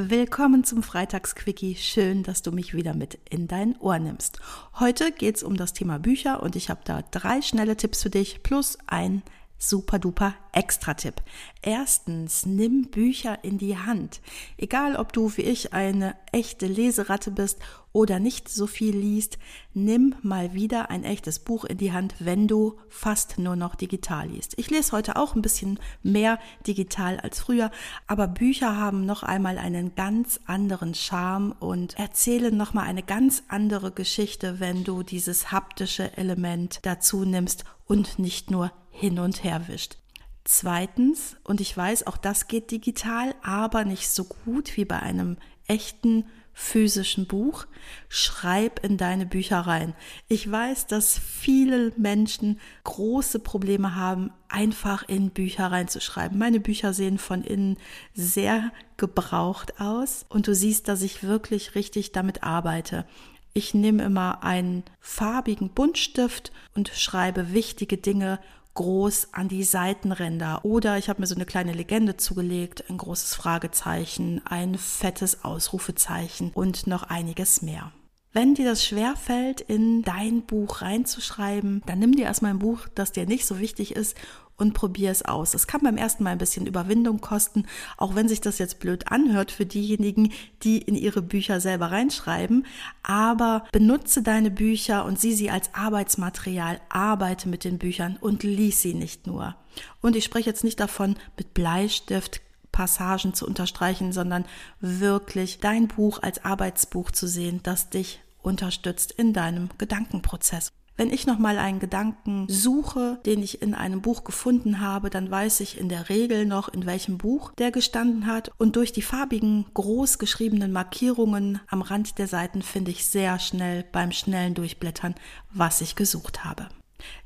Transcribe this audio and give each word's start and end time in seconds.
Willkommen 0.00 0.62
zum 0.62 0.84
Freitagsquickie. 0.84 1.74
Schön, 1.74 2.22
dass 2.22 2.42
du 2.42 2.52
mich 2.52 2.72
wieder 2.72 2.94
mit 2.94 3.18
in 3.28 3.48
dein 3.48 3.76
Ohr 3.80 3.98
nimmst. 3.98 4.38
Heute 4.78 5.10
geht 5.10 5.34
es 5.34 5.42
um 5.42 5.56
das 5.56 5.72
Thema 5.72 5.98
Bücher 5.98 6.40
und 6.40 6.54
ich 6.54 6.70
habe 6.70 6.82
da 6.84 7.02
drei 7.10 7.42
schnelle 7.42 7.76
Tipps 7.76 8.04
für 8.04 8.08
dich 8.08 8.44
plus 8.44 8.78
ein 8.86 9.24
super 9.58 9.98
duper 9.98 10.34
Extra-Tipp. 10.52 11.22
Erstens, 11.62 12.46
nimm 12.46 12.90
Bücher 12.90 13.44
in 13.44 13.58
die 13.58 13.76
Hand. 13.76 14.20
Egal, 14.56 14.96
ob 14.96 15.12
du 15.12 15.36
wie 15.36 15.42
ich 15.42 15.72
eine 15.72 16.16
echte 16.32 16.66
Leseratte 16.66 17.30
bist 17.30 17.58
oder 17.92 18.20
nicht 18.20 18.48
so 18.48 18.66
viel 18.66 18.96
liest, 18.96 19.38
nimm 19.74 20.14
mal 20.22 20.54
wieder 20.54 20.90
ein 20.90 21.04
echtes 21.04 21.40
Buch 21.40 21.64
in 21.64 21.78
die 21.78 21.92
Hand, 21.92 22.14
wenn 22.20 22.46
du 22.46 22.78
fast 22.88 23.38
nur 23.38 23.56
noch 23.56 23.74
digital 23.74 24.28
liest. 24.28 24.54
Ich 24.56 24.70
lese 24.70 24.92
heute 24.92 25.16
auch 25.16 25.34
ein 25.34 25.42
bisschen 25.42 25.80
mehr 26.02 26.38
digital 26.66 27.18
als 27.18 27.40
früher, 27.40 27.70
aber 28.06 28.28
Bücher 28.28 28.76
haben 28.76 29.06
noch 29.06 29.22
einmal 29.22 29.58
einen 29.58 29.94
ganz 29.94 30.38
anderen 30.46 30.94
Charme 30.94 31.52
und 31.58 31.98
erzählen 31.98 32.56
noch 32.56 32.74
mal 32.74 32.84
eine 32.84 33.02
ganz 33.02 33.42
andere 33.48 33.90
Geschichte, 33.90 34.60
wenn 34.60 34.84
du 34.84 35.02
dieses 35.02 35.50
haptische 35.50 36.16
Element 36.16 36.80
dazu 36.82 37.24
nimmst 37.24 37.64
und 37.86 38.18
nicht 38.18 38.50
nur 38.50 38.70
hin 38.98 39.18
und 39.18 39.44
her 39.44 39.68
wischt. 39.68 39.96
Zweitens, 40.44 41.36
und 41.44 41.60
ich 41.60 41.76
weiß, 41.76 42.06
auch 42.06 42.16
das 42.16 42.48
geht 42.48 42.70
digital, 42.70 43.34
aber 43.42 43.84
nicht 43.84 44.08
so 44.08 44.24
gut 44.24 44.76
wie 44.76 44.84
bei 44.84 44.98
einem 44.98 45.36
echten 45.66 46.24
physischen 46.52 47.26
Buch, 47.26 47.66
schreib 48.08 48.84
in 48.84 48.96
deine 48.96 49.26
Bücher 49.26 49.60
rein. 49.60 49.94
Ich 50.26 50.50
weiß, 50.50 50.88
dass 50.88 51.16
viele 51.16 51.92
Menschen 51.96 52.58
große 52.82 53.38
Probleme 53.38 53.94
haben, 53.94 54.32
einfach 54.48 55.08
in 55.08 55.30
Bücher 55.30 55.70
reinzuschreiben. 55.70 56.36
Meine 56.36 56.58
Bücher 56.58 56.92
sehen 56.92 57.18
von 57.18 57.44
innen 57.44 57.76
sehr 58.14 58.72
gebraucht 58.96 59.80
aus 59.80 60.26
und 60.28 60.48
du 60.48 60.54
siehst, 60.54 60.88
dass 60.88 61.02
ich 61.02 61.22
wirklich 61.22 61.76
richtig 61.76 62.10
damit 62.10 62.42
arbeite. 62.42 63.06
Ich 63.54 63.74
nehme 63.74 64.02
immer 64.02 64.42
einen 64.42 64.82
farbigen 65.00 65.70
Buntstift 65.70 66.52
und 66.74 66.88
schreibe 66.88 67.52
wichtige 67.52 67.98
Dinge 67.98 68.40
groß 68.78 69.30
an 69.32 69.48
die 69.48 69.64
Seitenränder. 69.64 70.64
Oder 70.64 70.98
ich 70.98 71.08
habe 71.08 71.20
mir 71.20 71.26
so 71.26 71.34
eine 71.34 71.46
kleine 71.46 71.72
Legende 71.72 72.16
zugelegt, 72.16 72.84
ein 72.88 72.96
großes 72.96 73.34
Fragezeichen, 73.34 74.40
ein 74.44 74.76
fettes 74.78 75.42
Ausrufezeichen 75.44 76.52
und 76.54 76.86
noch 76.86 77.02
einiges 77.02 77.60
mehr. 77.60 77.90
Wenn 78.32 78.54
dir 78.54 78.64
das 78.64 78.84
schwerfällt, 78.84 79.60
in 79.60 80.02
dein 80.02 80.42
Buch 80.42 80.80
reinzuschreiben, 80.80 81.82
dann 81.86 81.98
nimm 81.98 82.12
dir 82.12 82.26
erstmal 82.26 82.52
ein 82.52 82.60
Buch, 82.60 82.86
das 82.94 83.10
dir 83.10 83.26
nicht 83.26 83.46
so 83.46 83.58
wichtig 83.58 83.96
ist 83.96 84.16
und 84.58 84.74
probier 84.74 85.10
es 85.10 85.24
aus. 85.24 85.54
Es 85.54 85.66
kann 85.66 85.80
beim 85.82 85.96
ersten 85.96 86.24
Mal 86.24 86.30
ein 86.30 86.38
bisschen 86.38 86.66
Überwindung 86.66 87.20
kosten, 87.20 87.64
auch 87.96 88.14
wenn 88.14 88.28
sich 88.28 88.40
das 88.40 88.58
jetzt 88.58 88.80
blöd 88.80 89.10
anhört 89.10 89.50
für 89.50 89.64
diejenigen, 89.64 90.32
die 90.62 90.78
in 90.78 90.96
ihre 90.96 91.22
Bücher 91.22 91.60
selber 91.60 91.90
reinschreiben. 91.90 92.66
Aber 93.02 93.64
benutze 93.72 94.22
deine 94.22 94.50
Bücher 94.50 95.04
und 95.04 95.18
sieh 95.18 95.32
sie 95.32 95.50
als 95.50 95.72
Arbeitsmaterial, 95.74 96.80
arbeite 96.88 97.48
mit 97.48 97.64
den 97.64 97.78
Büchern 97.78 98.18
und 98.20 98.42
lies 98.42 98.82
sie 98.82 98.94
nicht 98.94 99.26
nur. 99.26 99.54
Und 100.00 100.16
ich 100.16 100.24
spreche 100.24 100.50
jetzt 100.50 100.64
nicht 100.64 100.80
davon, 100.80 101.16
mit 101.36 101.54
Bleistift 101.54 102.40
Passagen 102.72 103.34
zu 103.34 103.46
unterstreichen, 103.46 104.12
sondern 104.12 104.44
wirklich 104.80 105.58
dein 105.60 105.88
Buch 105.88 106.22
als 106.22 106.44
Arbeitsbuch 106.44 107.10
zu 107.10 107.26
sehen, 107.26 107.60
das 107.62 107.90
dich 107.90 108.20
unterstützt 108.40 109.12
in 109.12 109.32
deinem 109.32 109.68
Gedankenprozess. 109.78 110.70
Wenn 110.98 111.12
ich 111.12 111.28
nochmal 111.28 111.58
einen 111.58 111.78
Gedanken 111.78 112.46
suche, 112.48 113.20
den 113.24 113.40
ich 113.40 113.62
in 113.62 113.72
einem 113.72 114.02
Buch 114.02 114.24
gefunden 114.24 114.80
habe, 114.80 115.10
dann 115.10 115.30
weiß 115.30 115.60
ich 115.60 115.78
in 115.78 115.88
der 115.88 116.08
Regel 116.08 116.44
noch, 116.44 116.68
in 116.68 116.86
welchem 116.86 117.18
Buch 117.18 117.52
der 117.56 117.70
gestanden 117.70 118.26
hat. 118.26 118.50
Und 118.58 118.74
durch 118.74 118.90
die 118.92 119.02
farbigen, 119.02 119.66
groß 119.74 120.18
geschriebenen 120.18 120.72
Markierungen 120.72 121.60
am 121.68 121.82
Rand 121.82 122.18
der 122.18 122.26
Seiten 122.26 122.62
finde 122.62 122.90
ich 122.90 123.06
sehr 123.06 123.38
schnell 123.38 123.84
beim 123.92 124.10
schnellen 124.10 124.54
Durchblättern, 124.54 125.14
was 125.52 125.80
ich 125.82 125.94
gesucht 125.94 126.44
habe. 126.44 126.66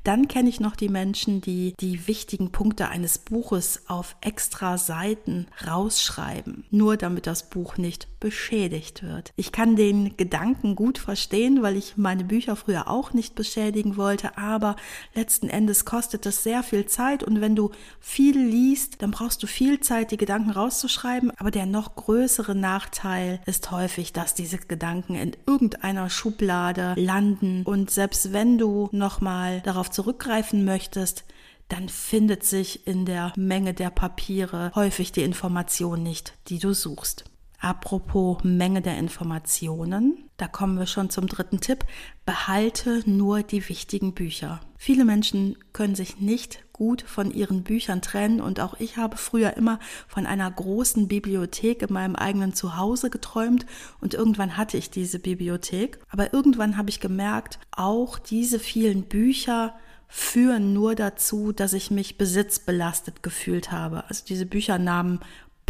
Dann 0.05 0.27
kenne 0.27 0.49
ich 0.49 0.59
noch 0.59 0.75
die 0.75 0.88
Menschen, 0.88 1.41
die 1.41 1.75
die 1.78 2.09
wichtigen 2.09 2.50
Punkte 2.50 2.88
eines 2.88 3.19
Buches 3.19 3.83
auf 3.87 4.16
extra 4.21 4.77
Seiten 4.78 5.47
rausschreiben, 5.66 6.65
nur 6.71 6.97
damit 6.97 7.27
das 7.27 7.49
Buch 7.49 7.77
nicht 7.77 8.09
beschädigt 8.19 9.03
wird. 9.03 9.33
Ich 9.37 9.53
kann 9.53 9.77
den 9.77 10.16
Gedanken 10.16 10.77
gut 10.77 10.99
verstehen, 10.99 11.62
weil 11.62 11.77
ich 11.77 11.97
meine 11.97 12.25
Bücher 12.25 12.56
früher 12.56 12.88
auch 12.88 13.12
nicht 13.12 13.34
beschädigen 13.34 13.97
wollte, 13.97 14.37
aber 14.38 14.77
letzten 15.15 15.49
Endes 15.49 15.84
kostet 15.84 16.27
es 16.27 16.43
sehr 16.43 16.62
viel 16.62 16.87
Zeit 16.87 17.22
und 17.22 17.41
wenn 17.41 17.56
du 17.56 17.71
viel 18.00 18.39
liest, 18.39 19.03
dann 19.03 19.10
brauchst 19.12 19.43
du 19.43 19.47
viel 19.47 19.81
Zeit, 19.81 20.10
die 20.10 20.16
Gedanken 20.16 20.50
rauszuschreiben, 20.50 21.33
aber 21.37 21.50
der 21.50 21.66
noch 21.66 21.97
größere 21.97 22.54
Nachteil 22.54 23.41
ist 23.47 23.71
häufig, 23.71 24.12
dass 24.12 24.34
diese 24.34 24.59
Gedanken 24.59 25.15
in 25.15 25.37
irgendeiner 25.47 26.10
Schublade 26.10 26.94
landen 26.97 27.62
und 27.65 27.91
selbst 27.91 28.33
wenn 28.33 28.59
du 28.59 28.89
nochmal 28.93 29.62
darauf 29.67 29.91
zurückgreifen 29.91 30.65
möchtest, 30.65 31.25
dann 31.69 31.89
findet 31.89 32.45
sich 32.45 32.87
in 32.87 33.06
der 33.06 33.33
Menge 33.37 33.73
der 33.73 33.91
Papiere 33.91 34.73
häufig 34.75 35.12
die 35.12 35.23
Information 35.23 36.03
nicht, 36.03 36.34
die 36.49 36.59
du 36.59 36.75
suchst. 36.75 37.25
Apropos 37.62 38.39
Menge 38.43 38.83
der 38.83 38.99
Informationen, 38.99 40.28
da 40.37 40.49
kommen 40.49 40.81
wir 40.81 40.87
schon 40.87 41.11
zum 41.11 41.28
dritten 41.28 41.61
Tipp. 41.61 41.84
Behalte 42.27 43.09
nur 43.09 43.45
die 43.45 43.69
wichtigen 43.69 44.15
Bücher. 44.15 44.59
Viele 44.77 45.05
Menschen 45.05 45.56
können 45.72 45.95
sich 45.95 46.19
nicht 46.19 46.65
gut 46.72 47.03
von 47.03 47.31
ihren 47.31 47.62
Büchern 47.62 48.03
trennen 48.03 48.41
und 48.41 48.59
auch 48.59 48.81
ich 48.81 48.97
habe 48.97 49.17
früher 49.17 49.56
immer 49.56 49.78
von 50.09 50.27
einer 50.27 50.51
großen 50.51 51.06
Bibliothek 51.06 51.83
in 51.83 51.93
meinem 51.93 52.17
eigenen 52.17 52.53
Zuhause 52.53 53.11
geträumt 53.11 53.65
und 54.01 54.12
irgendwann 54.12 54.56
hatte 54.56 54.77
ich 54.77 54.91
diese 54.91 55.21
Bibliothek. 55.21 56.01
Aber 56.11 56.33
irgendwann 56.33 56.77
habe 56.77 56.91
ich 56.91 56.99
gemerkt, 56.99 57.61
auch 57.71 58.19
diese 58.19 58.59
vielen 58.59 59.05
Bücher 59.05 59.72
führen 60.09 60.72
nur 60.72 60.97
dazu, 60.97 61.53
dass 61.53 61.75
ich 61.75 61.93
mich 61.93 62.19
besitzbelastet 62.19 63.22
gefühlt 63.22 63.71
habe. 63.71 64.03
Also 64.09 64.25
diese 64.28 64.47
Bücher 64.47 64.81
nahmen 64.81 65.21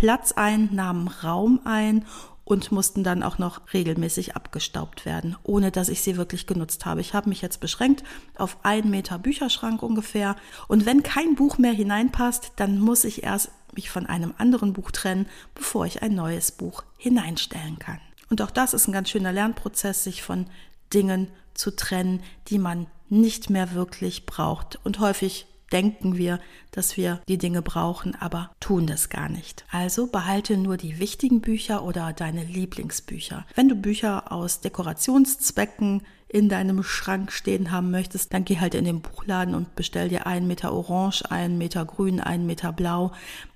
Platz 0.03 0.33
ein, 0.33 0.69
nahmen 0.73 1.07
Raum 1.07 1.61
ein 1.63 2.05
und 2.43 2.73
mussten 2.73 3.05
dann 3.05 3.23
auch 3.23 3.39
noch 3.39 3.61
regelmäßig 3.73 4.35
abgestaubt 4.35 5.07
werden, 5.07 5.37
ohne 5.45 5.71
dass 5.71 5.89
ich 5.89 6.03
sie 6.03 6.17
wirklich 6.17 6.49
genutzt 6.49 6.87
habe. 6.87 7.01
Ich 7.01 7.15
habe 7.15 7.29
mich 7.29 7.41
jetzt 7.41 7.61
beschränkt 7.61 8.03
auf 8.35 8.57
einen 8.65 8.91
Meter 8.91 9.21
Bücherschrank 9.21 9.81
ungefähr. 9.81 10.35
Und 10.67 10.87
wenn 10.87 11.05
kein 11.05 11.37
Buch 11.37 11.57
mehr 11.57 11.73
hineinpasst, 11.73 12.51
dann 12.57 12.81
muss 12.81 13.05
ich 13.05 13.23
erst 13.23 13.53
mich 13.77 13.91
von 13.91 14.07
einem 14.07 14.35
anderen 14.39 14.73
Buch 14.73 14.91
trennen, 14.91 15.29
bevor 15.55 15.87
ich 15.87 16.03
ein 16.03 16.17
neues 16.17 16.51
Buch 16.51 16.83
hineinstellen 16.97 17.79
kann. 17.79 18.01
Und 18.29 18.43
auch 18.43 18.51
das 18.51 18.75
ist 18.75 18.89
ein 18.89 18.93
ganz 18.93 19.09
schöner 19.09 19.31
Lernprozess, 19.31 20.03
sich 20.03 20.25
von 20.25 20.47
Dingen 20.93 21.29
zu 21.55 21.77
trennen, 21.77 22.25
die 22.49 22.59
man 22.59 22.89
nicht 23.09 23.51
mehr 23.51 23.73
wirklich 23.73 24.27
braucht. 24.27 24.81
Und 24.83 24.99
häufig 24.99 25.47
denken 25.73 26.17
wir, 26.17 26.39
dass 26.71 26.97
wir 26.97 27.21
die 27.29 27.39
Dinge 27.39 27.63
brauchen, 27.63 28.15
aber 28.15 28.51
tun 28.61 28.87
das 28.87 29.09
gar 29.09 29.29
nicht. 29.29 29.65
Also 29.71 30.07
behalte 30.07 30.57
nur 30.57 30.77
die 30.77 30.99
wichtigen 30.99 31.41
Bücher 31.41 31.85
oder 31.85 32.13
deine 32.13 32.45
Lieblingsbücher. 32.45 33.47
Wenn 33.55 33.69
du 33.69 33.75
Bücher 33.75 34.31
aus 34.33 34.61
Dekorationszwecken 34.61 36.03
in 36.29 36.49
deinem 36.49 36.83
Schrank 36.83 37.31
stehen 37.31 37.71
haben 37.71 37.91
möchtest, 37.91 38.33
dann 38.33 38.45
geh 38.45 38.59
halt 38.59 38.75
in 38.75 38.85
den 38.85 39.03
Buchladen 39.03 39.55
und 39.55 39.75
bestell 39.75 40.09
dir 40.09 40.27
einen 40.27 40.47
Meter 40.47 40.73
Orange, 40.73 41.31
einen 41.31 41.59
Meter 41.59 41.85
Grün, 41.85 42.21
einen 42.21 42.47
Meter 42.47 42.73
Blau. 42.73 43.13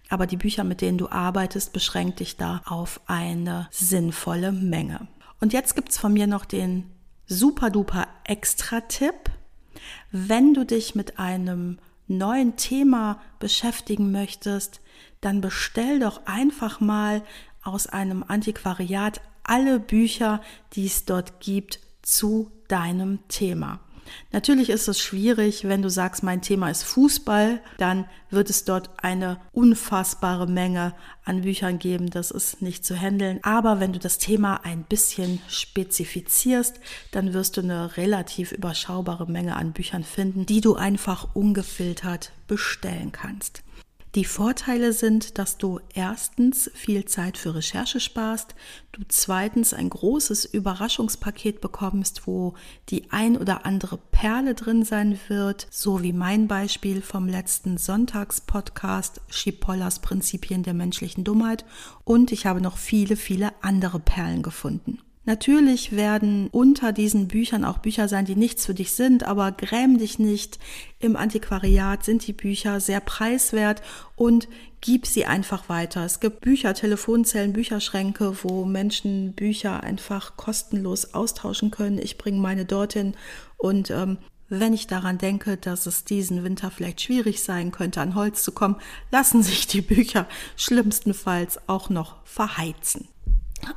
Aber 0.09 0.27
die 0.27 0.37
Bücher, 0.37 0.63
mit 0.63 0.83
denen 0.83 0.99
du 0.99 1.09
arbeitest, 1.09 1.73
beschränkt 1.73 2.21
dich 2.21 2.37
da 2.37 2.63
auf 2.67 3.01
eine 3.07 3.69
sinnvolle 3.71 4.53
Menge. 4.53 5.09
Und 5.41 5.53
jetzt 5.53 5.75
gibt's 5.75 5.99
von 5.99 6.13
mir 6.13 6.27
noch 6.27 6.45
den 6.45 6.91
super 7.27 7.71
duper 7.71 8.07
Extra-Tipp. 8.25 9.31
Wenn 10.13 10.55
du 10.55 10.65
dich 10.65 10.95
mit 10.95 11.19
einem 11.19 11.79
neuen 12.07 12.57
Thema 12.57 13.21
beschäftigen 13.39 14.13
möchtest, 14.13 14.81
dann 15.21 15.41
bestell 15.41 16.01
doch 16.01 16.27
einfach 16.27 16.81
mal 16.81 17.23
aus 17.63 17.87
einem 17.87 18.25
Antiquariat 18.27 19.21
alle 19.43 19.81
Bücher, 19.81 20.41
die 20.73 20.87
es 20.87 21.05
dort 21.05 21.41
gibt, 21.41 21.81
zu 22.03 22.53
deinem 22.69 23.27
Thema. 23.29 23.81
Natürlich 24.33 24.71
ist 24.71 24.89
es 24.89 25.01
schwierig, 25.01 25.65
wenn 25.65 25.83
du 25.83 25.91
sagst, 25.91 26.23
mein 26.23 26.43
Thema 26.43 26.71
ist 26.71 26.83
Fußball, 26.85 27.61
dann 27.79 28.07
wird 28.31 28.51
es 28.51 28.65
dort 28.65 28.91
eine 29.03 29.39
unfassbare 29.53 30.47
Menge 30.47 30.95
an 31.25 31.43
Büchern 31.43 31.79
geben. 31.79 32.11
Das 32.11 32.31
ist 32.31 32.63
nicht 32.63 32.85
zu 32.85 32.97
handeln. 32.99 33.41
Aber 33.43 33.81
wenn 33.81 33.93
du 33.93 33.99
das 33.99 34.19
Thema 34.19 34.65
ein 34.65 34.85
bisschen 34.85 35.41
spezifizierst, 35.49 36.81
dann 37.13 37.33
wirst 37.33 37.57
du 37.57 37.61
eine 37.61 37.97
relativ 37.97 38.53
überschaubare 38.53 39.27
Menge 39.27 39.57
an 39.57 39.73
Büchern 39.73 40.05
finden, 40.05 40.47
die 40.47 40.61
du 40.61 40.75
einfach 40.75 41.29
ungefiltert 41.35 42.33
bestellen 42.47 43.13
kannst. 43.13 43.63
Die 44.17 44.25
Vorteile 44.25 44.95
sind, 44.95 45.37
dass 45.37 45.59
du 45.59 45.79
erstens 45.93 46.71
viel 46.73 47.05
Zeit 47.05 47.37
für 47.37 47.55
Recherche 47.55 48.01
sparst, 48.01 48.55
du 48.93 49.03
zweitens 49.07 49.75
ein 49.75 49.91
großes 49.91 50.47
Überraschungspaket 50.47 51.61
bekommst, 51.61 52.27
wo 52.27 52.55
die 52.89 53.11
ein 53.11 53.37
oder 53.37 53.67
andere 53.67 53.99
Perle 53.99 54.55
drin 54.55 54.87
sein 54.87 55.21
wird, 55.29 55.67
so 55.71 56.03
wie 56.03 56.15
mein 56.15 56.49
Beispiel 56.49 57.03
vom 57.03 57.29
letzten 57.29 57.77
Sonntagspodcast 57.77 59.21
Schipollas 59.29 59.99
Prinzipien 59.99 60.63
der 60.63 60.73
menschlichen 60.73 61.23
Dummheit 61.23 61.67
und 62.05 62.33
ich 62.33 62.47
habe 62.47 62.63
noch 62.63 62.79
viele, 62.79 63.17
viele 63.17 63.53
andere 63.61 64.01
Perlen 64.01 64.43
gefunden. 64.43 64.99
Natürlich 65.27 65.97
werden 65.97 66.49
unter 66.53 66.93
diesen 66.93 67.27
Büchern 67.27 67.65
auch 67.65 67.79
Bücher 67.79 68.07
sein, 68.07 68.27
die 68.27 68.37
nichts 68.37 68.65
für 68.65 68.75
dich 68.75 68.93
sind, 68.93 69.25
aber 69.25 69.51
gräm 69.51 69.99
dich 69.99 70.21
nicht. 70.21 70.61
Im 71.01 71.17
Antiquariat 71.17 72.05
sind 72.05 72.25
die 72.29 72.33
Bücher 72.33 72.79
sehr 72.79 73.01
preiswert 73.01 73.83
und 74.15 74.47
gib 74.81 75.05
sie 75.05 75.27
einfach 75.27 75.69
weiter. 75.69 76.05
Es 76.05 76.21
gibt 76.21 76.43
Bücher, 76.43 76.75
Telefonzellen, 76.75 77.53
Bücherschränke, 77.53 78.37
wo 78.45 78.65
Menschen 78.65 79.33
Bücher 79.33 79.83
einfach 79.83 80.37
kostenlos 80.37 81.13
austauschen 81.13 81.73
können. 81.73 81.99
Ich 81.99 82.19
bringe 82.19 82.39
meine 82.39 82.65
dorthin 82.65 83.15
und 83.57 83.91
ähm, 83.91 84.19
wenn 84.49 84.73
ich 84.73 84.87
daran 84.87 85.19
denke, 85.19 85.57
dass 85.57 85.87
es 85.87 86.05
diesen 86.05 86.45
Winter 86.45 86.71
vielleicht 86.71 87.01
schwierig 87.01 87.43
sein 87.43 87.73
könnte, 87.73 88.01
an 88.01 88.15
Holz 88.15 88.45
zu 88.45 88.53
kommen, 88.53 88.77
lassen 89.11 89.43
sich 89.43 89.67
die 89.67 89.81
Bücher 89.81 90.29
schlimmstenfalls 90.55 91.69
auch 91.69 91.91
noch 91.91 92.25
verheizen. 92.25 93.09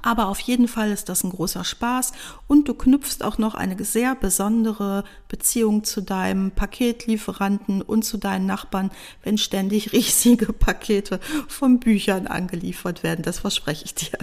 Aber 0.01 0.27
auf 0.27 0.39
jeden 0.39 0.67
Fall 0.67 0.91
ist 0.91 1.09
das 1.09 1.23
ein 1.23 1.31
großer 1.31 1.63
Spaß 1.63 2.13
und 2.47 2.67
du 2.67 2.73
knüpfst 2.73 3.23
auch 3.23 3.37
noch 3.37 3.55
eine 3.55 3.83
sehr 3.83 4.15
besondere 4.15 5.03
Beziehung 5.27 5.83
zu 5.83 6.01
deinem 6.01 6.51
Paketlieferanten 6.51 7.81
und 7.81 8.03
zu 8.03 8.17
deinen 8.17 8.45
Nachbarn, 8.45 8.91
wenn 9.23 9.37
ständig 9.37 9.91
riesige 9.93 10.53
Pakete 10.53 11.19
von 11.47 11.79
Büchern 11.79 12.27
angeliefert 12.27 13.03
werden. 13.03 13.23
Das 13.23 13.39
verspreche 13.39 13.85
ich 13.85 13.95
dir. 13.95 14.17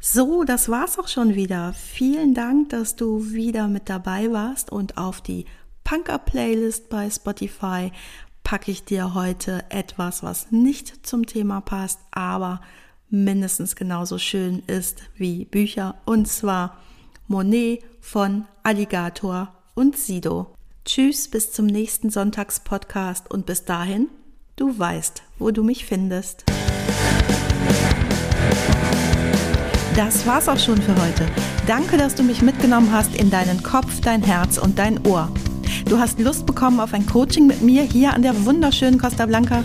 So, 0.00 0.44
das 0.44 0.68
war's 0.68 0.98
auch 0.98 1.08
schon 1.08 1.34
wieder. 1.34 1.72
Vielen 1.72 2.32
Dank, 2.32 2.68
dass 2.70 2.94
du 2.94 3.32
wieder 3.32 3.66
mit 3.66 3.88
dabei 3.88 4.30
warst 4.30 4.70
und 4.70 4.96
auf 4.96 5.20
die 5.20 5.44
Punker 5.82 6.18
Playlist 6.18 6.88
bei 6.88 7.10
Spotify 7.10 7.90
packe 8.44 8.70
ich 8.70 8.84
dir 8.84 9.14
heute 9.14 9.64
etwas, 9.70 10.22
was 10.22 10.50
nicht 10.52 11.06
zum 11.06 11.26
Thema 11.26 11.60
passt, 11.60 11.98
aber 12.12 12.60
mindestens 13.10 13.76
genauso 13.76 14.18
schön 14.18 14.62
ist 14.66 15.02
wie 15.16 15.44
Bücher, 15.44 15.96
und 16.04 16.28
zwar 16.28 16.78
Monet 17.26 17.82
von 18.00 18.46
Alligator 18.62 19.54
und 19.74 19.96
Sido. 19.96 20.54
Tschüss, 20.84 21.28
bis 21.28 21.52
zum 21.52 21.66
nächsten 21.66 22.10
Sonntagspodcast 22.10 23.30
und 23.30 23.46
bis 23.46 23.64
dahin, 23.64 24.08
du 24.56 24.78
weißt, 24.78 25.22
wo 25.38 25.50
du 25.50 25.62
mich 25.62 25.84
findest. 25.84 26.44
Das 29.94 30.26
war's 30.26 30.48
auch 30.48 30.58
schon 30.58 30.80
für 30.80 30.94
heute. 30.94 31.26
Danke, 31.66 31.96
dass 31.96 32.14
du 32.14 32.22
mich 32.22 32.40
mitgenommen 32.40 32.92
hast 32.92 33.14
in 33.16 33.30
deinen 33.30 33.62
Kopf, 33.62 34.00
dein 34.00 34.22
Herz 34.22 34.56
und 34.56 34.78
dein 34.78 35.04
Ohr. 35.06 35.28
Du 35.86 35.98
hast 35.98 36.20
Lust 36.20 36.46
bekommen 36.46 36.80
auf 36.80 36.94
ein 36.94 37.06
Coaching 37.06 37.46
mit 37.46 37.62
mir 37.62 37.82
hier 37.82 38.12
an 38.14 38.22
der 38.22 38.44
wunderschönen 38.44 38.98
Costa 38.98 39.26
Blanca? 39.26 39.64